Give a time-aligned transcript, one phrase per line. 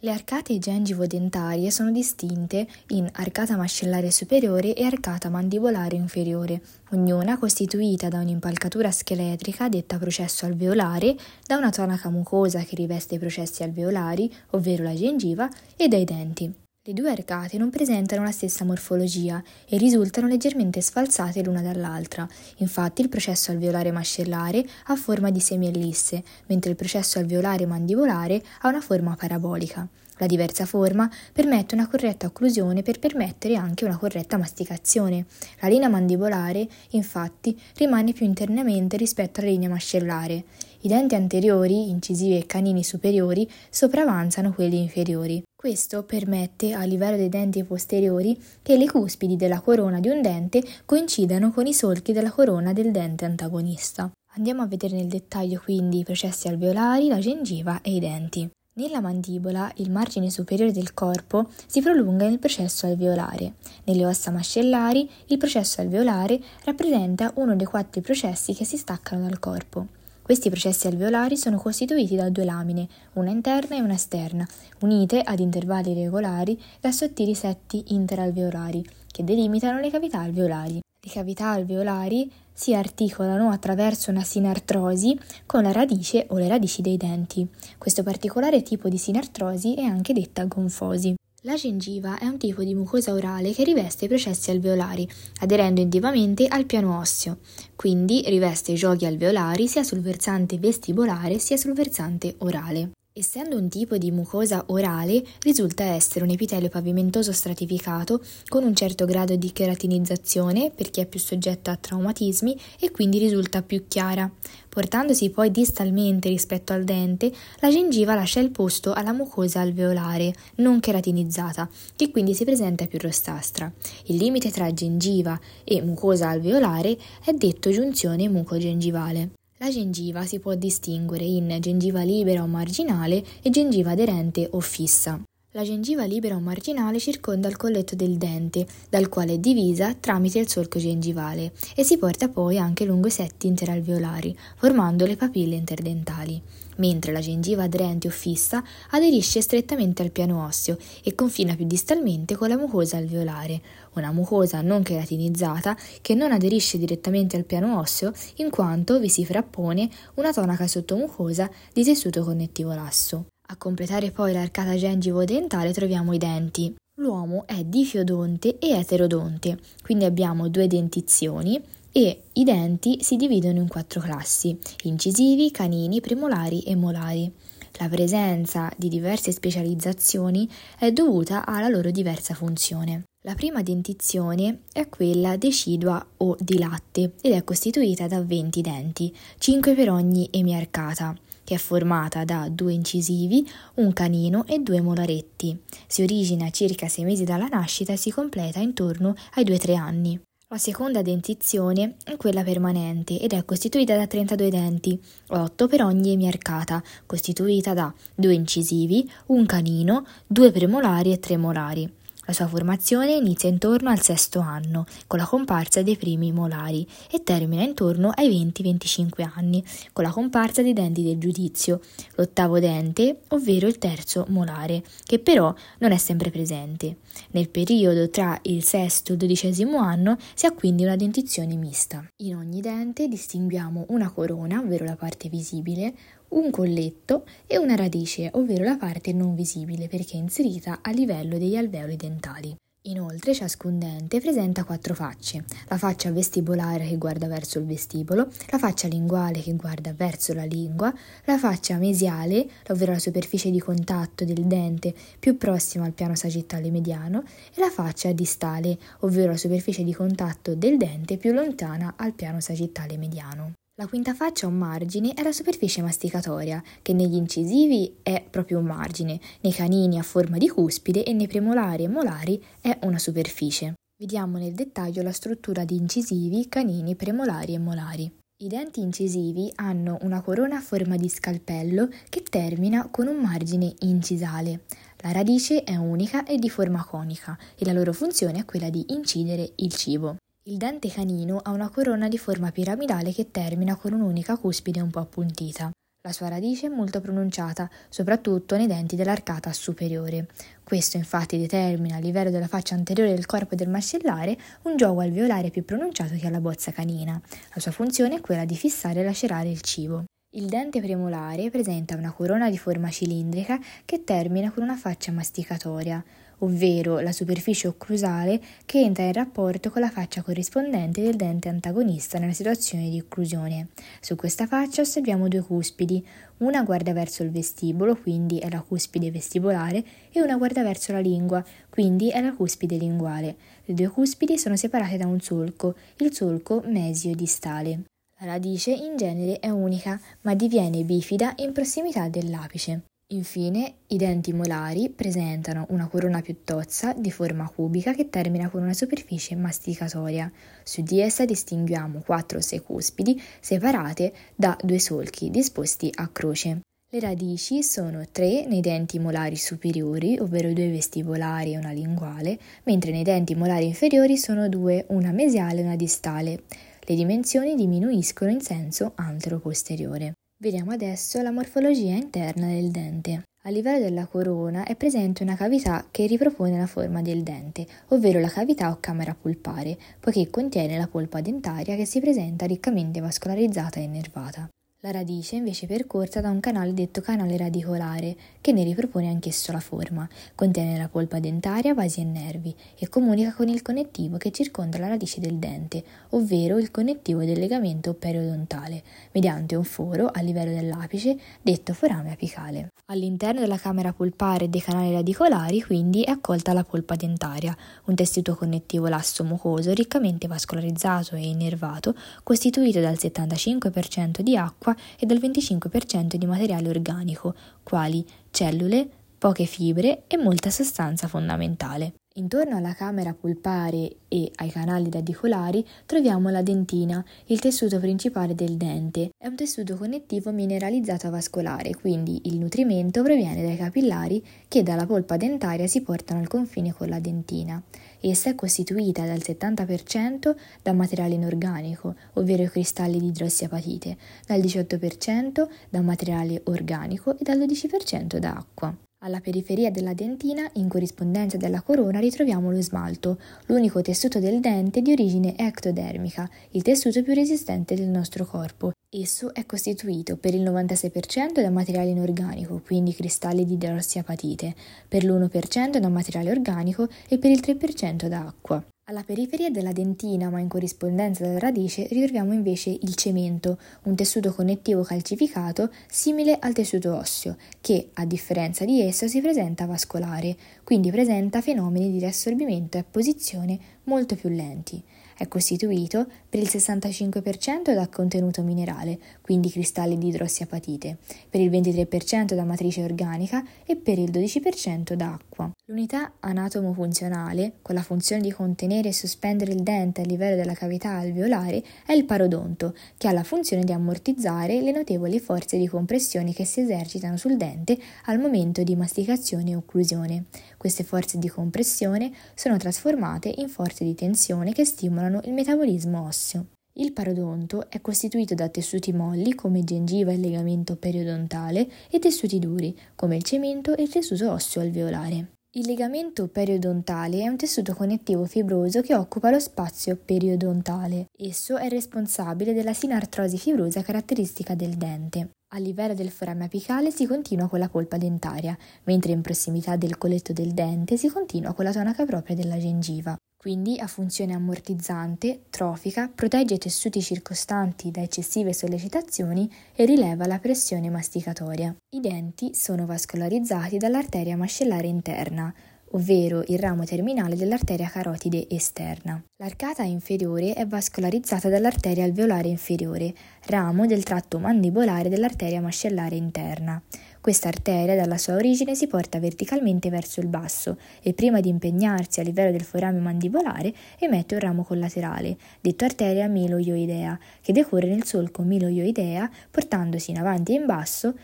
[0.00, 8.08] Le arcate gengivo-dentarie sono distinte in arcata mascellare superiore e arcata mandibolare inferiore, ognuna costituita
[8.08, 14.32] da un'impalcatura scheletrica detta processo alveolare, da una tonaca mucosa che riveste i processi alveolari,
[14.50, 16.67] ovvero la gengiva, e dai denti.
[16.88, 22.26] Le due arcate non presentano la stessa morfologia e risultano leggermente sfalsate l'una dall'altra.
[22.60, 28.68] Infatti il processo alveolare mascellare ha forma di semiellisse, mentre il processo alveolare mandibolare ha
[28.68, 29.86] una forma parabolica.
[30.18, 35.26] La diversa forma permette una corretta occlusione per permettere anche una corretta masticazione.
[35.60, 40.44] La linea mandibolare, infatti, rimane più internamente rispetto alla linea mascellare.
[40.80, 45.42] I denti anteriori, incisivi e canini superiori, sopravanzano quelli inferiori.
[45.56, 50.62] Questo permette, a livello dei denti posteriori, che le cuspidi della corona di un dente
[50.84, 54.10] coincidano con i solchi della corona del dente antagonista.
[54.34, 58.48] Andiamo a vedere nel dettaglio quindi i processi alveolari, la gengiva e i denti.
[58.78, 63.54] Nella mandibola, il margine superiore del corpo si prolunga nel processo alveolare.
[63.82, 69.40] Nelle ossa mascellari, il processo alveolare rappresenta uno dei quattro processi che si staccano dal
[69.40, 69.88] corpo.
[70.22, 74.46] Questi processi alveolari sono costituiti da due lamine, una interna e una esterna,
[74.82, 80.80] unite ad intervalli regolari da sottili setti interalveolari, che delimitano le cavità alveolari.
[81.04, 86.96] Le cavità alveolari si articolano attraverso una sinartrosi con la radice o le radici dei
[86.96, 87.46] denti.
[87.78, 91.14] Questo particolare tipo di sinartrosi è anche detta gonfosi.
[91.42, 96.48] La gengiva è un tipo di mucosa orale che riveste i processi alveolari, aderendo intimamente
[96.48, 97.38] al piano osseo,
[97.76, 102.90] quindi riveste i giochi alveolari sia sul versante vestibolare sia sul versante orale.
[103.18, 109.06] Essendo un tipo di mucosa orale, risulta essere un epitelio pavimentoso stratificato con un certo
[109.06, 114.30] grado di keratinizzazione per chi è più soggetto a traumatismi e quindi risulta più chiara.
[114.68, 120.78] Portandosi poi distalmente rispetto al dente, la gengiva lascia il posto alla mucosa alveolare, non
[120.78, 123.72] keratinizzata, che quindi si presenta più rossastra.
[124.04, 129.30] Il limite tra gengiva e mucosa alveolare è detto giunzione mucogengivale.
[129.60, 135.20] La gengiva si può distinguere in gengiva libera o marginale e gengiva aderente o fissa.
[135.52, 140.38] La gengiva libera o marginale circonda il colletto del dente, dal quale è divisa tramite
[140.38, 145.56] il solco gengivale e si porta poi anche lungo i setti interalveolari, formando le papille
[145.56, 146.38] interdentali,
[146.76, 152.36] mentre la gengiva aderente o fissa aderisce strettamente al piano osseo e confina più distalmente
[152.36, 153.62] con la mucosa alveolare,
[153.94, 159.24] una mucosa non keratinizzata che non aderisce direttamente al piano osseo in quanto vi si
[159.24, 163.24] frappone una tonaca sottomucosa di tessuto connettivo lasso.
[163.50, 166.74] A completare poi l'arcata gengivo-dentale troviamo i denti.
[166.96, 171.58] L'uomo è difiodonte e eterodonte, quindi abbiamo due dentizioni
[171.90, 177.32] e i denti si dividono in quattro classi, incisivi, canini, premolari e molari.
[177.78, 180.46] La presenza di diverse specializzazioni
[180.78, 183.04] è dovuta alla loro diversa funzione.
[183.24, 189.16] La prima dentizione è quella decidua o di latte ed è costituita da 20 denti,
[189.38, 191.16] 5 per ogni emiarcata
[191.48, 195.58] che è formata da due incisivi, un canino e due molaretti.
[195.86, 200.20] Si origina circa sei mesi dalla nascita e si completa intorno ai 2-3 anni.
[200.48, 206.12] La seconda dentizione è quella permanente ed è costituita da 32 denti, 8 per ogni
[206.12, 211.90] emiarcata, costituita da due incisivi, un canino, due premolari e tre molari.
[212.28, 217.22] La sua formazione inizia intorno al sesto anno, con la comparsa dei primi molari, e
[217.22, 221.80] termina intorno ai 20-25 anni, con la comparsa dei denti del giudizio,
[222.16, 226.98] l'ottavo dente, ovvero il terzo molare, che però non è sempre presente.
[227.30, 232.06] Nel periodo tra il sesto e il dodicesimo anno si ha quindi una dentizione mista.
[232.16, 235.94] In ogni dente distinguiamo una corona, ovvero la parte visibile,
[236.30, 241.38] un colletto e una radice, ovvero la parte non visibile perché è inserita a livello
[241.38, 242.56] degli alveoli dentali.
[242.82, 248.58] Inoltre ciascun dente presenta quattro facce, la faccia vestibolare che guarda verso il vestibolo, la
[248.58, 250.94] faccia linguale che guarda verso la lingua,
[251.24, 256.70] la faccia mesiale, ovvero la superficie di contatto del dente più prossima al piano sagittale
[256.70, 257.24] mediano,
[257.54, 262.40] e la faccia distale, ovvero la superficie di contatto del dente più lontana al piano
[262.40, 263.52] sagittale mediano.
[263.80, 268.64] La quinta faccia un margine è la superficie masticatoria, che negli incisivi è proprio un
[268.64, 273.74] margine, nei canini a forma di cuspide e nei premolari e molari è una superficie.
[273.96, 278.12] Vediamo nel dettaglio la struttura di incisivi, canini, premolari e molari.
[278.42, 283.72] I denti incisivi hanno una corona a forma di scalpello che termina con un margine
[283.82, 284.64] incisale.
[285.02, 288.86] La radice è unica e di forma conica e la loro funzione è quella di
[288.88, 290.16] incidere il cibo.
[290.48, 294.88] Il dente canino ha una corona di forma piramidale che termina con un'unica cuspide un
[294.88, 295.70] po' appuntita.
[296.00, 300.26] La sua radice è molto pronunciata, soprattutto nei denti dell'arcata superiore.
[300.64, 305.50] Questo infatti determina a livello della faccia anteriore del corpo del mascellare un gioco alveolare
[305.50, 307.20] più pronunciato che alla bozza canina.
[307.52, 310.04] La sua funzione è quella di fissare e lacerare il cibo.
[310.34, 316.02] Il dente premolare presenta una corona di forma cilindrica che termina con una faccia masticatoria
[316.38, 322.18] ovvero la superficie occlusale che entra in rapporto con la faccia corrispondente del dente antagonista
[322.18, 323.68] nella situazione di occlusione.
[324.00, 326.04] Su questa faccia osserviamo due cuspidi,
[326.38, 331.00] una guarda verso il vestibolo, quindi è la cuspide vestibolare, e una guarda verso la
[331.00, 333.36] lingua, quindi è la cuspide linguale.
[333.64, 337.82] Le due cuspidi sono separate da un solco, il solco mesio-distale.
[338.20, 342.82] La radice in genere è unica, ma diviene bifida in prossimità dell'apice.
[343.10, 348.60] Infine, i denti molari presentano una corona più tozza di forma cubica che termina con
[348.60, 350.30] una superficie masticatoria.
[350.62, 356.60] Su di essa distinguiamo quattro o sei cuspidi separate da due solchi disposti a croce.
[356.90, 362.90] Le radici sono tre nei denti molari superiori, ovvero due vestibolari e una linguale, mentre
[362.90, 366.42] nei denti molari inferiori sono due, una mesiale e una distale.
[366.80, 370.12] Le dimensioni diminuiscono in senso antero-posteriore.
[370.40, 373.24] Vediamo adesso la morfologia interna del dente.
[373.42, 378.20] A livello della corona è presente una cavità che ripropone la forma del dente, ovvero
[378.20, 383.80] la cavità o camera pulpare, poiché contiene la polpa dentaria che si presenta riccamente vascolarizzata
[383.80, 384.48] e innervata.
[384.82, 389.50] La radice è invece percorsa da un canale detto canale radicolare, che ne ripropone anch'esso
[389.50, 394.30] la forma, contiene la polpa dentaria, vasi e nervi e comunica con il connettivo che
[394.30, 400.20] circonda la radice del dente, ovvero il connettivo del legamento periodontale, mediante un foro a
[400.20, 402.68] livello dell'apice detto forame apicale.
[402.90, 407.54] All'interno della camera pulpare e dei canali radicolari, quindi, è accolta la polpa dentaria,
[407.86, 414.76] un tessuto connettivo lasso mucoso riccamente vascolarizzato e innervato, costituito dal 75% di acqua acqua
[414.98, 421.94] e dal 25% di materiale organico, quali cellule, poche fibre e molta sostanza fondamentale.
[422.18, 428.56] Intorno alla camera pulpare e ai canali radicolari troviamo la dentina, il tessuto principale del
[428.56, 429.10] dente.
[429.16, 435.16] È un tessuto connettivo mineralizzato vascolare, quindi il nutrimento proviene dai capillari che dalla polpa
[435.16, 437.62] dentaria si portano al confine con la dentina.
[438.00, 445.80] Essa è costituita dal 70% da materiale inorganico, ovvero cristalli di idrossiapatite, dal 18% da
[445.82, 448.76] materiale organico e dal 12% da acqua.
[449.00, 454.82] Alla periferia della dentina, in corrispondenza della corona, ritroviamo lo smalto, l'unico tessuto del dente
[454.82, 458.72] di origine ectodermica, il tessuto più resistente del nostro corpo.
[458.90, 464.56] Esso è costituito per il 96% da materiale inorganico, quindi cristalli di idrossiapatite,
[464.88, 468.66] per l'1% da materiale organico e per il 3% da acqua.
[468.90, 474.32] Alla periferia della dentina, ma in corrispondenza della radice, ritroviamo invece il cemento, un tessuto
[474.32, 480.90] connettivo calcificato simile al tessuto osseo, che, a differenza di esso, si presenta vascolare, quindi
[480.90, 484.82] presenta fenomeni di riassorbimento e apposizione molto più lenti.
[485.18, 490.98] È costituito per il 65% da contenuto minerale, quindi cristalli di idrossiapatite,
[491.28, 495.50] per il 23% da matrice organica e per il 12% da acqua.
[495.64, 500.90] L'unità anatomo-funzionale, con la funzione di contenere e sospendere il dente a livello della cavità
[500.90, 506.32] alveolare, è il parodonto, che ha la funzione di ammortizzare le notevoli forze di compressione
[506.32, 510.26] che si esercitano sul dente al momento di masticazione e occlusione.
[510.58, 516.46] Queste forze di compressione sono trasformate in forze di tensione che stimolano il metabolismo osseo.
[516.74, 522.76] Il parodonto è costituito da tessuti molli come gengiva e legamento periodontale e tessuti duri
[522.96, 525.37] come il cemento e il tessuto osseo alveolare.
[525.58, 531.06] Il legamento periodontale è un tessuto connettivo fibroso che occupa lo spazio periodontale.
[531.18, 535.30] Esso è responsabile della sinartrosi fibrosa caratteristica del dente.
[535.54, 539.98] A livello del forame apicale si continua con la polpa dentaria, mentre in prossimità del
[539.98, 543.16] coletto del dente si continua con la tonaca propria della gengiva.
[543.40, 550.40] Quindi ha funzione ammortizzante, trofica, protegge i tessuti circostanti da eccessive sollecitazioni e rileva la
[550.40, 551.72] pressione masticatoria.
[551.94, 555.54] I denti sono vascolarizzati dall'arteria mascellare interna,
[555.92, 559.22] ovvero il ramo terminale dell'arteria carotide esterna.
[559.36, 563.14] L'arcata inferiore è vascolarizzata dall'arteria alveolare inferiore,
[563.46, 566.82] ramo del tratto mandibolare dell'arteria mascellare interna.
[567.28, 572.20] Questa arteria dalla sua origine si porta verticalmente verso il basso e prima di impegnarsi
[572.20, 578.04] a livello del forame mandibolare emette un ramo collaterale, detto arteria miloioidea, che decorre nel
[578.04, 581.14] solco miloioidea portandosi in avanti e in basso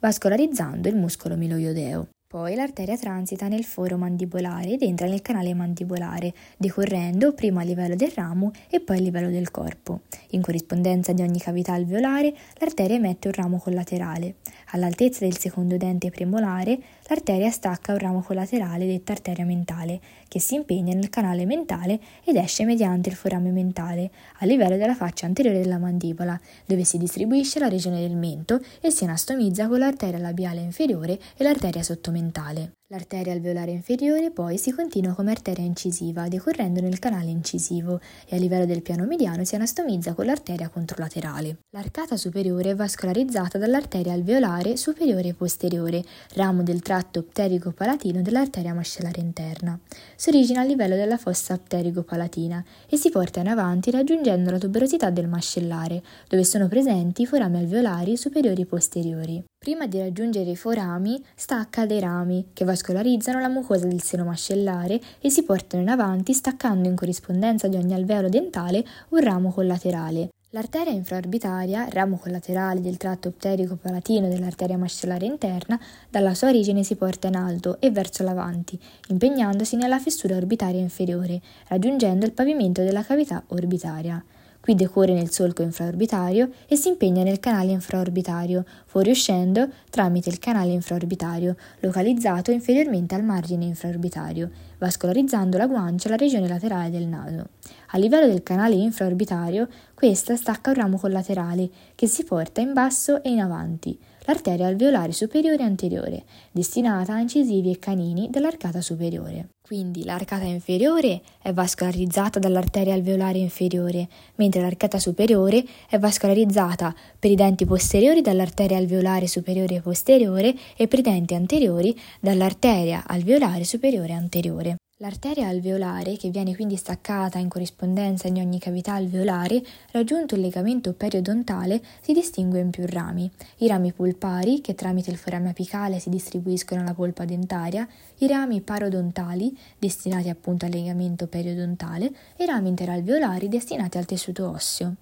[0.00, 2.08] vascolarizzando il muscolo miloiodeo.
[2.28, 7.94] Poi l'arteria transita nel foro mandibolare ed entra nel canale mandibolare, decorrendo prima a livello
[7.94, 10.00] del ramo e poi a livello del corpo.
[10.34, 14.34] In corrispondenza di ogni cavità alveolare, l'arteria emette un ramo collaterale.
[14.72, 16.76] All'altezza del secondo dente premolare,
[17.08, 22.36] l'arteria stacca un ramo collaterale detta arteria mentale, che si impegna nel canale mentale ed
[22.36, 27.58] esce mediante il forame mentale, a livello della faccia anteriore della mandibola, dove si distribuisce
[27.58, 32.72] la regione del mento e si anastomizza con l'arteria labiale inferiore e l'arteria sottomentale mentale.
[32.88, 38.38] L'arteria alveolare inferiore poi si continua come arteria incisiva, decorrendo nel canale incisivo e a
[38.38, 41.56] livello del piano mediano si anastomizza con l'arteria controlaterale.
[41.70, 49.20] L'arcata superiore è vascolarizzata dall'arteria alveolare superiore e posteriore, ramo del tratto pterico-palatino dell'arteria mascellare
[49.20, 49.78] interna.
[50.16, 55.10] Si origina a livello della fossa pterico-palatina e si porta in avanti raggiungendo la tuberosità
[55.10, 59.44] del mascellare, dove sono presenti i forami alveolari superiori e posteriori.
[59.58, 65.00] Prima di raggiungere i forami stacca dei rami che vascolarizzano la mucosa del seno mascellare
[65.20, 70.28] e si portano in avanti staccando in corrispondenza di ogni alveolo dentale un ramo collaterale.
[70.54, 77.26] L'arteria infraorbitaria, ramo collaterale del tratto pterico-palatino dell'arteria mascellare interna, dalla sua origine si porta
[77.26, 83.42] in alto e verso l'avanti, impegnandosi nella fessura orbitaria inferiore, raggiungendo il pavimento della cavità
[83.48, 84.24] orbitaria.
[84.64, 90.72] Qui decorre nel solco infraorbitario e si impegna nel canale infraorbitario, fuoriuscendo tramite il canale
[90.72, 97.48] infraorbitario, localizzato inferiormente al margine infraorbitario, vascolarizzando la guancia e la regione laterale del naso.
[97.88, 99.68] A livello del canale infraorbitario,
[100.04, 105.12] questa stacca un ramo collaterale che si porta in basso e in avanti, l'arteria alveolare
[105.12, 109.48] superiore e anteriore, destinata a incisivi e canini dell'arcata superiore.
[109.62, 117.34] Quindi l'arcata inferiore è vascolarizzata dall'arteria alveolare inferiore, mentre l'arcata superiore è vascolarizzata per i
[117.34, 124.08] denti posteriori dall'arteria alveolare superiore e posteriore e per i denti anteriori dall'arteria alveolare superiore
[124.08, 124.76] e anteriore.
[124.98, 129.60] L'arteria alveolare, che viene quindi staccata in corrispondenza di ogni cavità alveolare,
[129.90, 133.28] raggiunto il legamento periodontale, si distingue in più rami.
[133.58, 138.60] I rami pulpari, che tramite il forame apicale si distribuiscono alla polpa dentaria, i rami
[138.60, 144.94] parodontali, destinati appunto al legamento periodontale, e i rami interalveolari destinati al tessuto osseo.